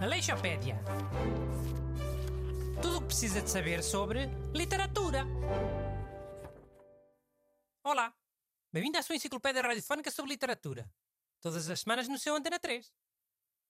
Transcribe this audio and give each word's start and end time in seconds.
Aleixopédia. 0.00 0.78
Tudo 2.80 2.98
o 2.98 3.00
que 3.00 3.06
precisa 3.06 3.42
de 3.42 3.50
saber 3.50 3.82
sobre 3.82 4.26
literatura. 4.54 5.24
Olá, 7.82 8.14
bem-vindo 8.72 8.96
à 8.96 9.02
sua 9.02 9.16
enciclopédia 9.16 9.62
radiofónica 9.62 10.10
sobre 10.10 10.32
literatura. 10.32 10.88
Todas 11.40 11.68
as 11.68 11.80
semanas 11.80 12.06
no 12.08 12.18
seu 12.18 12.36
Antena 12.36 12.60
3. 12.60 12.92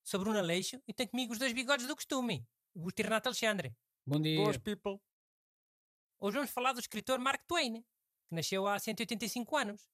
Sou 0.03 0.21
Bruno 0.21 0.39
Aleixo 0.39 0.83
e 0.87 0.93
tenho 0.93 1.09
comigo 1.09 1.33
os 1.33 1.39
dois 1.39 1.53
bigodes 1.53 1.87
do 1.87 1.97
costume, 1.97 2.47
Augusto 2.77 3.01
e 3.01 3.03
Renato 3.03 3.29
Alexandre. 3.29 3.75
Bom 4.07 4.21
dia. 4.21 4.37
Boas, 4.37 4.59
people. 4.59 5.01
Hoje 6.19 6.37
vamos 6.37 6.51
falar 6.51 6.75
do 6.75 6.81
escritor 6.81 7.19
Mark 7.19 7.43
Twain, 7.47 7.83
que 8.29 8.35
nasceu 8.35 8.67
há 8.67 8.79
185 8.79 9.57
anos. 9.57 9.89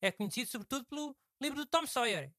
É 0.00 0.10
conhecido 0.10 0.50
sobretudo 0.50 0.86
pelo 0.86 1.16
livro 1.40 1.56
do 1.56 1.66
Tom 1.66 1.86
Sawyer. 1.86 2.32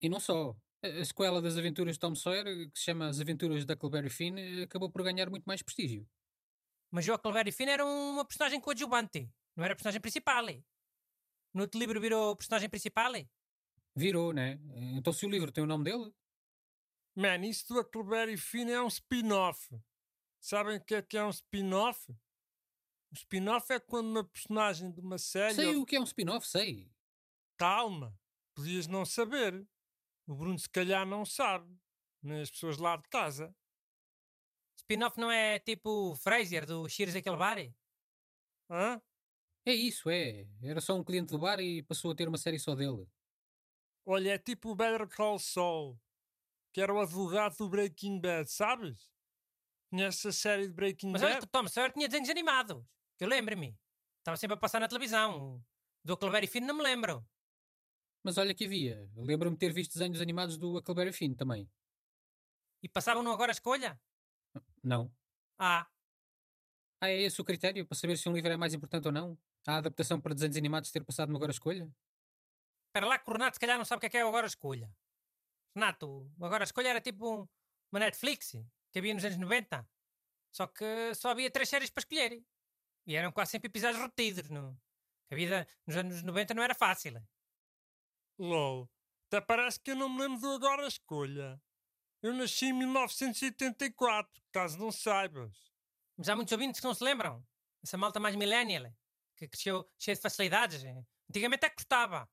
E 0.00 0.08
não 0.08 0.20
só. 0.20 0.56
A 0.82 1.04
sequela 1.04 1.40
das 1.40 1.56
aventuras 1.56 1.96
de 1.96 2.00
Tom 2.00 2.14
Sawyer, 2.14 2.70
que 2.70 2.78
se 2.78 2.84
chama 2.84 3.08
As 3.08 3.20
Aventuras 3.20 3.64
da 3.64 3.74
Huckleberry 3.74 4.10
Finn, 4.10 4.62
acabou 4.62 4.90
por 4.90 5.02
ganhar 5.02 5.28
muito 5.30 5.44
mais 5.44 5.62
prestígio. 5.62 6.08
Mas 6.90 7.08
o 7.08 7.14
Huckleberry 7.14 7.50
Finn 7.50 7.68
era 7.68 7.84
uma 7.84 8.24
personagem 8.24 8.60
coadjuvante, 8.60 9.28
não 9.56 9.64
era 9.64 9.72
a 9.72 9.76
personagem 9.76 10.00
principal. 10.00 10.44
No 11.52 11.62
outro 11.62 11.80
livro 11.80 12.00
virou 12.00 12.32
o 12.32 12.36
personagem 12.36 12.68
principal. 12.68 13.12
Virou, 13.96 14.32
né? 14.32 14.60
Então 14.94 15.12
se 15.12 15.24
o 15.26 15.30
livro 15.30 15.50
tem 15.50 15.64
o 15.64 15.66
nome 15.66 15.84
dele, 15.84 16.12
Man, 17.16 17.46
isso 17.46 17.72
do 17.72 17.80
Huckleberry 17.80 18.36
Finn 18.36 18.68
é 18.68 18.82
um 18.82 18.88
spin-off. 18.88 19.74
Sabem 20.38 20.76
o 20.76 20.84
que 20.84 20.94
é 20.94 21.00
que 21.02 21.16
é 21.16 21.24
um 21.24 21.30
spin-off? 21.30 22.12
Um 22.12 23.14
spin-off 23.14 23.72
é 23.72 23.80
quando 23.80 24.08
uma 24.08 24.24
personagem 24.24 24.92
de 24.92 25.00
uma 25.00 25.16
série. 25.16 25.54
sei 25.54 25.76
o 25.76 25.86
que 25.86 25.96
é 25.96 26.00
um 26.00 26.04
spin-off, 26.04 26.46
sei. 26.46 26.92
Calma, 27.56 28.14
podias 28.54 28.86
não 28.86 29.04
saber. 29.04 29.66
O 30.26 30.34
Bruno 30.34 30.58
se 30.58 30.68
calhar 30.68 31.06
não 31.06 31.24
sabe. 31.24 31.78
Nem 32.22 32.40
as 32.42 32.50
pessoas 32.50 32.78
lá 32.78 32.96
de 32.96 33.08
casa. 33.08 33.54
Spin-off 34.76 35.18
não 35.18 35.30
é 35.30 35.58
tipo 35.58 36.10
o 36.12 36.16
Fraser 36.16 36.66
do 36.66 36.88
Cheers 36.88 37.14
aquele 37.14 37.36
bar? 37.36 37.56
Hã? 38.70 39.00
É 39.64 39.72
isso, 39.72 40.08
é. 40.10 40.46
Era 40.62 40.80
só 40.80 40.94
um 40.94 41.04
cliente 41.04 41.32
do 41.32 41.38
bar 41.38 41.60
e 41.60 41.82
passou 41.82 42.10
a 42.12 42.14
ter 42.14 42.28
uma 42.28 42.38
série 42.38 42.58
só 42.58 42.74
dele. 42.74 43.06
Olha, 44.04 44.34
é 44.34 44.38
tipo 44.38 44.70
o 44.70 44.76
Better 44.76 45.08
Call 45.08 45.38
Saul, 45.38 45.98
que 46.72 46.80
era 46.80 46.92
o 46.94 47.00
advogado 47.00 47.56
do 47.56 47.68
Breaking 47.68 48.20
Bad, 48.20 48.50
sabes? 48.50 49.10
Conheces 49.90 50.26
a 50.26 50.32
série 50.32 50.68
de 50.68 50.72
Breaking 50.74 51.10
Mas 51.10 51.22
Bad? 51.22 51.38
que 51.38 51.44
o 51.44 51.48
Tom 51.48 51.66
Sawyer 51.68 51.92
tinha 51.92 52.08
desenhos 52.08 52.28
animados. 52.28 52.84
que 53.16 53.24
Eu 53.24 53.28
lembro-me. 53.28 53.76
Estava 54.18 54.36
sempre 54.36 54.54
a 54.54 54.60
passar 54.60 54.80
na 54.80 54.88
televisão. 54.88 55.64
Do 56.04 56.14
Huckleberry 56.14 56.46
Finn 56.46 56.64
não 56.64 56.76
me 56.76 56.82
lembro. 56.82 57.24
Mas 58.26 58.38
olha 58.38 58.52
que 58.52 58.64
havia. 58.64 59.08
Lembro-me 59.14 59.56
ter 59.56 59.72
visto 59.72 59.92
desenhos 59.92 60.20
animados 60.20 60.58
do 60.58 60.76
Huckleberry 60.78 61.12
Finn 61.12 61.32
também. 61.32 61.70
E 62.82 62.88
passavam 62.88 63.22
no 63.22 63.30
Agora 63.30 63.52
Escolha? 63.52 64.00
Não. 64.82 65.14
Ah, 65.60 65.86
Ah, 67.00 67.08
é 67.08 67.22
esse 67.22 67.40
o 67.40 67.44
critério 67.44 67.86
para 67.86 67.96
saber 67.96 68.16
se 68.18 68.28
um 68.28 68.32
livro 68.32 68.50
é 68.50 68.56
mais 68.56 68.74
importante 68.74 69.06
ou 69.06 69.12
não? 69.12 69.38
A 69.64 69.76
adaptação 69.76 70.20
para 70.20 70.34
desenhos 70.34 70.56
animados 70.56 70.90
ter 70.90 71.04
passado 71.04 71.28
no 71.30 71.36
Agora 71.36 71.52
Escolha? 71.52 71.88
espera 72.88 73.06
lá 73.06 73.16
que 73.16 73.30
o 73.30 73.32
Renato 73.32 73.56
se 73.56 73.60
calhar 73.60 73.78
não 73.78 73.84
sabe 73.84 73.98
o 73.98 74.00
que 74.00 74.06
é 74.06 74.10
que 74.10 74.16
é 74.16 74.24
o 74.24 74.28
Agora 74.28 74.46
Escolha. 74.48 74.90
Renato, 75.76 76.28
o 76.36 76.44
Agora 76.44 76.64
Escolha 76.64 76.88
era 76.88 77.00
tipo 77.00 77.28
um- 77.42 77.48
uma 77.92 78.00
Netflix 78.00 78.56
que 78.90 78.98
havia 78.98 79.14
nos 79.14 79.24
anos 79.24 79.38
90. 79.38 79.88
Só 80.52 80.66
que 80.66 81.14
só 81.14 81.28
havia 81.30 81.48
três 81.50 81.68
séries 81.68 81.90
para 81.90 82.00
escolher. 82.00 82.42
E 83.06 83.14
eram 83.14 83.30
quase 83.30 83.52
sempre 83.52 83.68
episódios 83.68 84.00
repetidos. 84.02 84.50
No... 84.50 84.76
A 85.30 85.34
vida 85.36 85.68
nos 85.86 85.96
anos 85.96 86.22
90 86.24 86.54
não 86.54 86.62
era 86.62 86.74
fácil. 86.74 87.22
LOL. 88.38 88.90
Até 89.28 89.40
parece 89.40 89.80
que 89.80 89.90
eu 89.90 89.96
não 89.96 90.08
me 90.08 90.20
lembro 90.20 90.40
do 90.40 90.50
Agora 90.52 90.84
a 90.84 90.88
Escolha. 90.88 91.60
Eu 92.22 92.32
nasci 92.32 92.66
em 92.66 92.72
1984, 92.72 94.42
caso 94.52 94.78
não 94.78 94.90
saibas. 94.90 95.56
Mas 96.16 96.28
há 96.28 96.36
muitos 96.36 96.52
ouvintes 96.52 96.80
que 96.80 96.86
não 96.86 96.94
se 96.94 97.04
lembram. 97.04 97.44
Essa 97.82 97.96
malta 97.96 98.18
mais 98.18 98.34
millennial, 98.36 98.92
que 99.36 99.48
cresceu 99.48 99.88
cheia 99.98 100.14
de 100.14 100.22
facilidades. 100.22 100.82
Antigamente 101.28 101.66
é 101.66 101.70
que 101.70 101.76
custava. 101.76 102.28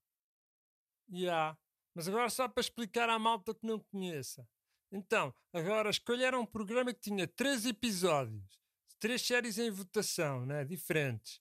Ya. 1.12 1.58
Mas 1.94 2.08
agora 2.08 2.30
só 2.30 2.48
para 2.48 2.62
explicar 2.62 3.10
à 3.10 3.20
malta 3.20 3.54
que 3.54 3.66
não 3.66 3.80
conheça. 3.80 4.48
Então, 4.92 5.34
Agora 5.54 5.88
a 5.88 5.92
Escolha 5.92 6.26
era 6.26 6.40
um 6.40 6.46
programa 6.48 6.92
que 6.92 7.00
tinha 7.00 7.28
três 7.28 7.64
episódios. 7.64 8.44
Três 9.00 9.22
séries 9.22 9.60
em 9.60 9.70
votação, 9.70 10.48
né? 10.48 10.66
Diferentes. 10.66 11.40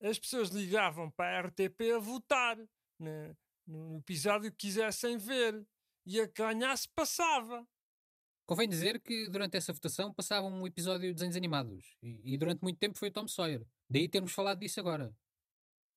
As 0.00 0.16
pessoas 0.16 0.50
ligavam 0.50 1.10
para 1.10 1.38
a 1.38 1.40
RTP 1.48 1.92
a 1.96 1.98
votar 1.98 2.56
né? 3.00 3.36
No 3.68 3.98
episódio 3.98 4.50
que 4.50 4.56
quisessem 4.56 5.18
ver. 5.18 5.64
E 6.06 6.20
a 6.20 6.26
que 6.26 6.42
ganhasse 6.42 6.88
passava. 6.88 7.66
Convém 8.46 8.66
dizer 8.66 8.98
que 9.00 9.28
durante 9.28 9.58
essa 9.58 9.74
votação 9.74 10.12
passavam 10.12 10.50
um 10.50 10.66
episódio 10.66 11.08
de 11.08 11.12
desenhos 11.12 11.36
animados. 11.36 11.96
E, 12.02 12.34
e 12.34 12.38
durante 12.38 12.62
muito 12.62 12.78
tempo 12.78 12.98
foi 12.98 13.10
o 13.10 13.12
Tom 13.12 13.28
Sawyer. 13.28 13.66
Daí 13.90 14.08
termos 14.08 14.32
falado 14.32 14.58
disso 14.58 14.80
agora. 14.80 15.14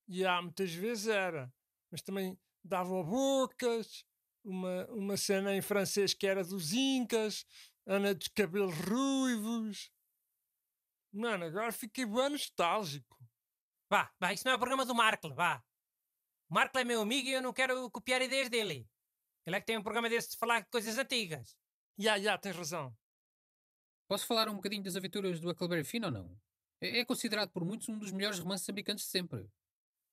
E 0.05 0.25
há 0.25 0.41
muitas 0.41 0.73
vezes 0.73 1.07
era. 1.07 1.51
Mas 1.89 2.01
também 2.01 2.37
davam 2.61 3.03
bocas, 3.05 4.05
uma, 4.43 4.85
uma 4.87 5.15
cena 5.15 5.55
em 5.55 5.61
francês 5.61 6.13
que 6.13 6.27
era 6.27 6.43
dos 6.43 6.73
Incas, 6.73 7.45
Ana 7.85 8.13
dos 8.13 8.27
cabelos 8.27 8.75
ruivos. 8.75 9.89
Mano, 11.13 11.45
agora 11.45 11.71
fiquei 11.71 12.05
bem 12.05 12.29
nostálgico. 12.29 13.17
Vá, 13.89 14.11
vá, 14.19 14.33
isso 14.33 14.45
não 14.45 14.53
é 14.53 14.55
o 14.55 14.59
programa 14.59 14.85
do 14.85 14.95
Markle, 14.95 15.33
vá. 15.33 15.63
O 16.51 16.53
Markle 16.53 16.81
é 16.81 16.83
meu 16.83 17.01
amigo 17.01 17.29
e 17.29 17.31
eu 17.31 17.41
não 17.41 17.53
quero 17.53 17.89
copiar 17.89 18.21
ideias 18.21 18.49
dele. 18.49 18.85
Ele 19.45 19.55
é 19.55 19.59
que 19.61 19.65
tem 19.65 19.77
um 19.77 19.81
programa 19.81 20.09
desse 20.09 20.31
de 20.31 20.37
falar 20.37 20.59
de 20.59 20.67
coisas 20.69 20.97
antigas. 20.97 21.57
Ya, 21.97 22.17
ya, 22.17 22.37
tens 22.37 22.57
razão. 22.57 22.93
Posso 24.05 24.27
falar 24.27 24.49
um 24.49 24.55
bocadinho 24.55 24.83
das 24.83 24.97
aventuras 24.97 25.39
do 25.39 25.49
Huckleberry 25.49 25.85
Finn 25.85 26.03
ou 26.03 26.11
não? 26.11 26.37
É, 26.81 26.99
é 26.99 27.05
considerado 27.05 27.51
por 27.51 27.63
muitos 27.63 27.87
um 27.87 27.97
dos 27.97 28.11
melhores 28.11 28.37
romances 28.37 28.67
americanos 28.67 29.03
de 29.03 29.07
sempre. 29.07 29.49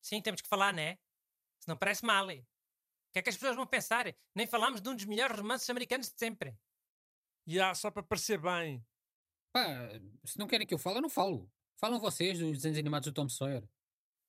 Sim, 0.00 0.22
temos 0.22 0.41
que 0.41 0.49
falar, 0.49 0.72
né? 0.72 0.97
Senão 1.59 1.76
parece 1.76 2.04
mal. 2.04 2.28
O 2.28 2.31
que 3.12 3.19
é 3.19 3.22
que 3.22 3.31
as 3.31 3.37
pessoas 3.37 3.56
vão 3.56 3.66
pensar? 3.66 4.06
Nem 4.32 4.47
falamos 4.47 4.81
de 4.81 4.88
um 4.88 4.94
dos 4.94 5.06
melhores 5.06 5.37
romances 5.37 5.69
americanos 5.69 6.09
de 6.09 6.16
sempre. 6.16 6.56
Ya, 7.49 7.75
só 7.75 7.91
para 7.91 8.05
parecer 8.05 8.41
bem. 8.41 8.87
Pá, 9.53 9.66
se 10.25 10.38
não 10.38 10.47
querem 10.47 10.69
que 10.69 10.75
eu 10.75 10.78
fale, 10.78 10.99
eu 10.99 11.03
não 11.03 11.10
falo. 11.10 11.50
Falam 11.81 11.99
vocês 11.99 12.38
dos 12.38 12.53
desenhos 12.53 12.78
animados 12.78 13.09
do 13.10 13.12
Tom 13.12 13.28
Sawyer. 13.28 13.69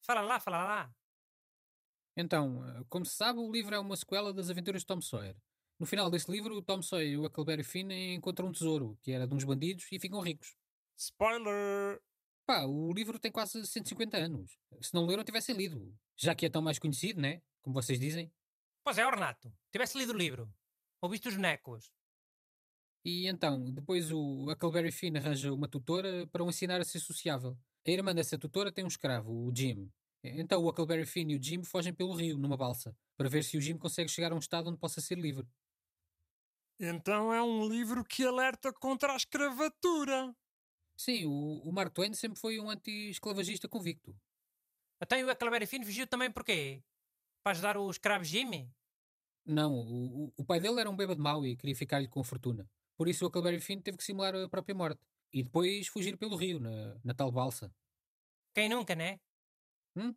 Fala 0.01 0.21
lá, 0.21 0.39
fala 0.39 0.63
lá. 0.63 0.98
Então, 2.19 2.61
eh, 2.67 2.83
como 2.89 3.05
se 3.05 3.15
sabe, 3.15 3.39
o 3.39 3.49
livro 3.49 3.73
é 3.73 3.79
uma 3.79 3.95
sequela 3.95 4.33
das 4.33 4.49
aventuras 4.49 4.81
de 4.81 4.87
Tom 4.87 4.99
Sawyer. 4.99 5.37
No 5.79 5.85
final 5.85 6.09
desse 6.09 6.29
livro, 6.29 6.53
o 6.53 6.61
Tom 6.61 6.81
Sawyer 6.81 7.13
e 7.13 7.17
o 7.17 7.25
Huckleberry 7.25 7.63
Finn 7.63 7.89
encontram 8.13 8.49
um 8.49 8.51
tesouro, 8.51 8.99
que 9.01 9.13
era 9.13 9.25
de 9.25 9.33
uns 9.33 9.45
bandidos, 9.45 9.85
e 9.89 9.97
ficam 9.97 10.19
ricos. 10.19 10.53
Spoiler! 10.97 12.01
Pá, 12.45 12.65
o 12.65 12.91
livro 12.91 13.17
tem 13.17 13.31
quase 13.31 13.65
150 13.65 14.17
anos. 14.17 14.59
Se 14.81 14.93
não 14.93 15.05
leram, 15.05 15.23
tivessem 15.23 15.55
lido. 15.55 15.95
Já 16.17 16.35
que 16.35 16.45
é 16.45 16.49
tão 16.49 16.61
mais 16.61 16.77
conhecido, 16.77 17.21
né? 17.21 17.41
Como 17.61 17.73
vocês 17.73 17.97
dizem. 17.97 18.29
Pois 18.83 18.97
é, 18.97 19.05
ó, 19.05 19.11
Renato. 19.11 19.49
Tivesse 19.71 19.97
lido 19.97 20.11
o 20.11 20.17
livro. 20.17 20.53
Ou 21.01 21.09
visto 21.09 21.29
os 21.29 21.35
bonecos. 21.35 21.89
E 23.05 23.27
então, 23.27 23.71
depois 23.71 24.11
o 24.11 24.51
Huckleberry 24.51 24.91
Finn 24.91 25.15
arranja 25.15 25.53
uma 25.53 25.69
tutora 25.69 26.27
para 26.27 26.43
o 26.43 26.49
ensinar 26.49 26.81
a 26.81 26.83
ser 26.83 26.99
sociável. 26.99 27.57
A 27.87 27.91
irmã 27.91 28.13
dessa 28.13 28.37
tutora 28.37 28.73
tem 28.73 28.83
um 28.83 28.89
escravo, 28.89 29.31
o 29.31 29.55
Jim. 29.55 29.89
Então 30.23 30.61
o 30.63 30.69
Huckleberry 30.69 31.05
Finn 31.05 31.29
e 31.31 31.35
o 31.37 31.43
Jim 31.43 31.63
fogem 31.63 31.93
pelo 31.93 32.13
rio, 32.13 32.37
numa 32.37 32.57
balsa, 32.57 32.95
para 33.17 33.29
ver 33.29 33.43
se 33.43 33.57
o 33.57 33.61
Jim 33.61 33.77
consegue 33.77 34.09
chegar 34.09 34.31
a 34.31 34.35
um 34.35 34.39
estado 34.39 34.69
onde 34.69 34.79
possa 34.79 35.01
ser 35.01 35.17
livre. 35.17 35.47
Então 36.77 37.33
é 37.33 37.41
um 37.41 37.65
livro 37.67 38.03
que 38.03 38.25
alerta 38.25 38.73
contra 38.73 39.13
a 39.13 39.15
escravatura. 39.15 40.35
Sim, 40.95 41.25
o, 41.25 41.67
o 41.67 41.71
Mark 41.71 41.93
Twain 41.93 42.13
sempre 42.13 42.39
foi 42.39 42.59
um 42.59 42.69
anti-esclavagista 42.69 43.67
convicto. 43.67 44.15
Até 45.03 45.15
o 45.23 45.29
Huckleberry 45.31 45.67
Finn 45.67 45.83
fugiu 45.83 46.07
também 46.07 46.31
porquê? 46.31 46.83
Para 47.43 47.53
ajudar 47.53 47.77
o 47.77 47.89
escravo 47.91 48.23
Jimmy? 48.25 48.73
Não, 49.45 49.73
o, 49.73 50.27
o- 50.27 50.33
o 50.37 50.45
pai 50.45 50.59
dele 50.59 50.79
era 50.79 50.89
um 50.89 50.95
bêbado 50.95 51.21
mau 51.21 51.45
e 51.45 51.55
queria 51.55 51.75
ficar-lhe 51.75 52.07
com 52.07 52.23
fortuna. 52.23 52.69
Por 52.97 53.07
isso 53.07 53.23
o 53.25 53.27
Huckleberry 53.27 53.59
Finn 53.61 53.81
teve 53.81 53.97
que 53.97 54.03
simular 54.03 54.35
a 54.35 54.49
própria 54.49 54.75
morte. 54.75 55.01
E 55.33 55.43
depois 55.43 55.87
fugir 55.87 56.17
pelo 56.17 56.35
rio, 56.35 56.59
na, 56.59 56.99
na 57.03 57.13
tal 57.13 57.31
balsa. 57.31 57.73
Quem 58.53 58.69
nunca, 58.69 58.95
né? 58.95 59.19
Hum? 59.99 60.15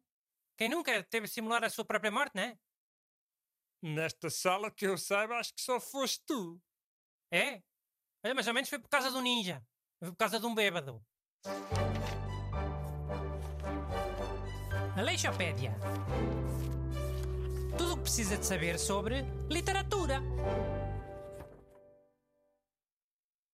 Quem 0.57 0.69
nunca 0.69 1.03
teve 1.05 1.27
de 1.27 1.33
simular 1.33 1.65
a 1.65 1.71
sua 1.71 1.85
própria 1.85 2.11
morte, 2.11 2.37
né? 2.37 2.57
Nesta 3.83 4.31
sala 4.31 4.71
que 4.71 4.87
eu 4.87 4.97
saiba, 4.97 5.35
acho 5.35 5.53
que 5.53 5.61
só 5.61 5.81
foste 5.81 6.23
tu. 6.25 6.63
É? 7.33 7.61
Olha, 8.25 8.35
mais 8.35 8.47
ou 8.47 8.55
menos 8.55 8.69
foi 8.69 8.79
por 8.79 8.89
causa 8.89 9.11
do 9.11 9.21
ninja. 9.21 9.61
Foi 9.99 10.11
por 10.11 10.17
causa 10.17 10.39
de 10.39 10.47
um 10.47 10.55
bêbado. 10.55 11.05
Aleixopédia. 14.97 15.75
Tudo 17.77 17.95
o 17.95 17.97
que 17.97 18.03
precisa 18.03 18.37
de 18.37 18.47
saber 18.47 18.79
sobre 18.79 19.23
literatura. 19.51 20.21